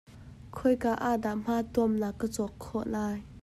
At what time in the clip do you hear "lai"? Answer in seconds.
2.93-3.17